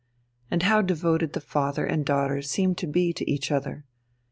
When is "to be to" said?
2.79-3.31